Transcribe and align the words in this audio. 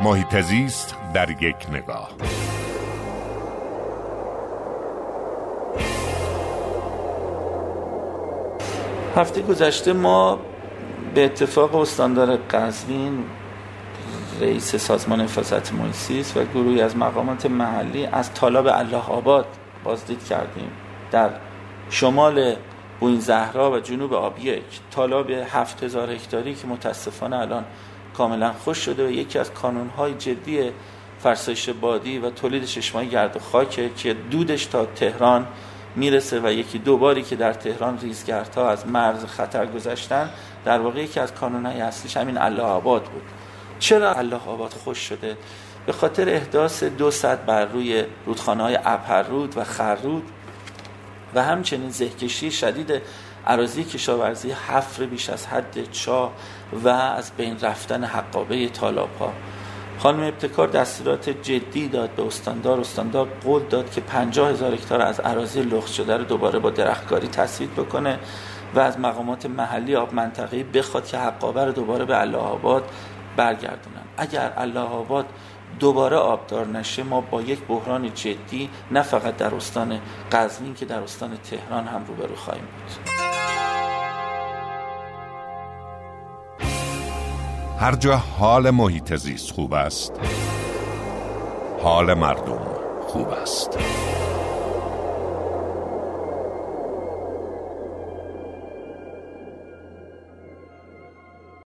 محیط 0.00 0.40
زیست 0.40 0.96
در 1.14 1.30
یک 1.30 1.56
نگاه. 1.72 2.10
هفته 9.16 9.42
گذشته 9.42 9.92
ما 9.92 10.38
به 11.14 11.24
اتفاق 11.24 11.74
استاندار 11.74 12.36
قزوین 12.36 13.24
رئیس 14.40 14.76
سازمان 14.76 15.20
حفاظت 15.20 15.72
محیط 15.72 16.36
و 16.36 16.44
گروهی 16.44 16.80
از 16.80 16.96
مقامات 16.96 17.46
محلی 17.46 18.06
از 18.06 18.34
طالاب 18.34 18.66
الله 18.66 19.08
آباد 19.08 19.46
بازدید 19.84 20.24
کردیم. 20.24 20.70
در 21.10 21.30
شمال 21.90 22.56
بوین 23.00 23.20
زهرا 23.20 23.72
و 23.72 23.80
جنوب 23.80 24.14
آب 24.14 24.38
یک 24.38 24.80
طالاب 24.90 25.30
هفت 25.30 25.84
هزار 25.84 26.10
هکتاری 26.10 26.54
که 26.54 26.66
متاسفانه 26.66 27.36
الان 27.36 27.64
کاملا 28.16 28.52
خوش 28.52 28.78
شده 28.78 29.06
و 29.06 29.10
یکی 29.10 29.38
از 29.38 29.52
کانونهای 29.52 30.14
جدی 30.14 30.70
فرسایش 31.18 31.68
بادی 31.68 32.18
و 32.18 32.30
تولید 32.30 32.66
ششمای 32.66 33.08
گرد 33.08 33.36
و 33.36 33.38
خاکه 33.38 33.90
که 33.96 34.14
دودش 34.14 34.66
تا 34.66 34.86
تهران 34.86 35.46
می‌رسه 35.96 36.40
و 36.40 36.52
یکی 36.52 36.78
دو 36.78 36.96
باری 36.96 37.22
که 37.22 37.36
در 37.36 37.52
تهران 37.52 37.98
ریزگردها 38.00 38.70
از 38.70 38.86
مرز 38.86 39.24
خطر 39.24 39.66
گذشتن 39.66 40.30
در 40.64 40.80
واقع 40.80 41.02
یکی 41.02 41.20
از 41.20 41.34
کانونهای 41.34 41.80
اصلیش 41.80 42.16
همین 42.16 42.38
الله 42.38 42.62
آباد 42.62 43.02
بود. 43.02 43.22
چرا 43.78 44.14
الله 44.14 44.40
آباد 44.46 44.72
خوش 44.72 44.98
شده؟ 44.98 45.36
به 45.86 45.92
خاطر 45.92 46.28
احداث 46.28 46.82
دو 46.82 47.10
صد 47.10 47.44
بر 47.44 47.64
روی 47.64 48.04
رودخانه 48.26 48.62
های 48.62 48.78
و 49.56 49.64
خرود 49.64 50.22
و 51.34 51.42
همچنین 51.42 51.90
زهکشی 51.90 52.50
شدید 52.50 53.02
عراضی 53.48 53.84
کشاورزی 53.84 54.50
حفر 54.50 55.06
بیش 55.06 55.30
از 55.30 55.46
حد 55.46 55.90
چاه 55.92 56.32
و 56.84 56.88
از 56.88 57.30
بین 57.36 57.60
رفتن 57.60 58.04
حقابه 58.04 58.68
تالاب 58.68 59.16
ها 59.20 59.32
خانم 59.98 60.22
ابتکار 60.22 60.68
دستورات 60.68 61.30
جدی 61.30 61.88
داد 61.88 62.10
به 62.10 62.26
استاندار 62.26 62.80
استاندار 62.80 63.28
قول 63.44 63.62
داد 63.62 63.90
که 63.90 64.00
پنجاه 64.00 64.50
هزار 64.50 64.74
هکتار 64.74 65.02
از 65.02 65.20
عراضی 65.20 65.62
لخت 65.62 65.92
شده 65.92 66.16
رو 66.16 66.24
دوباره 66.24 66.58
با 66.58 66.70
درختکاری 66.70 67.28
تصویب 67.28 67.72
بکنه 67.72 68.18
و 68.74 68.80
از 68.80 68.98
مقامات 68.98 69.46
محلی 69.46 69.96
آب 69.96 70.14
منطقه‌ای 70.14 70.62
بخواد 70.62 71.06
که 71.06 71.18
حقابه 71.18 71.64
رو 71.64 71.72
دوباره 71.72 72.04
به 72.04 72.20
الله 72.20 72.38
آباد 72.38 72.90
برگردونن. 73.36 74.02
اگر 74.16 74.52
الله 74.56 74.80
آباد 74.80 75.26
دوباره 75.78 76.16
آبدار 76.16 76.66
نشه 76.66 77.02
ما 77.02 77.20
با 77.20 77.42
یک 77.42 77.58
بحران 77.66 78.14
جدی 78.14 78.70
نه 78.90 79.02
فقط 79.02 79.36
در 79.36 79.54
استان 79.54 80.00
قزوین 80.32 80.74
که 80.74 80.84
در 80.84 81.00
استان 81.00 81.36
تهران 81.36 81.86
هم 81.86 82.04
روبرو 82.04 82.36
خواهیم 82.36 82.64
بود. 82.64 83.18
هر 87.80 87.94
جا 87.94 88.16
حال 88.16 88.70
محیط 88.70 89.14
زیست 89.14 89.50
خوب 89.50 89.74
است 89.74 90.12
حال 91.82 92.14
مردم 92.14 92.60
خوب 93.06 93.28
است. 93.28 93.78